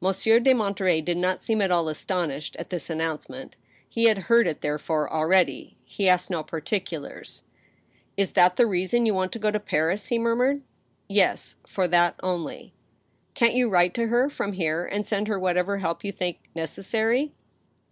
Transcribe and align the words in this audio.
Monsieur 0.00 0.40
de 0.40 0.52
Monterey 0.52 1.00
did 1.00 1.16
not 1.16 1.40
seem 1.40 1.62
at 1.62 1.70
all 1.70 1.88
astonished 1.88 2.56
at 2.56 2.68
this 2.70 2.90
an 2.90 2.98
nouncement. 2.98 3.52
He 3.88 4.06
had 4.06 4.26
beard 4.26 4.48
it, 4.48 4.60
therefore, 4.60 5.08
already. 5.08 5.76
He 5.84 6.08
asked 6.08 6.30
no 6.30 6.42
particulars." 6.42 7.44
Is 8.16 8.32
that 8.32 8.56
the 8.56 8.66
reason 8.66 9.06
you 9.06 9.14
want 9.14 9.40
go 9.40 9.52
to 9.52 9.60
Paris?" 9.60 10.06
he 10.08 10.18
murmured." 10.18 10.62
Yes— 11.22 11.54
for 11.64 11.86
that 11.86 12.16
only." 12.24 12.74
"Can't 13.34 13.54
yoQ 13.54 13.70
write 13.70 13.94
to 13.94 14.08
her... 14.08 14.28
from 14.28 14.54
here,... 14.54 14.84
and 14.84 15.06
send 15.06 15.28
her 15.28 15.38
whatever 15.38 15.78
help 15.78 16.02
you 16.02 16.10
think 16.10 16.38
necessary 16.56 17.32